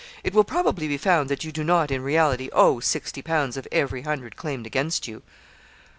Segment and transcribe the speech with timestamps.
[0.23, 3.67] It will probably be found that you do not in reality owe sixty pounds of
[3.71, 5.21] every hundred claimed against you.'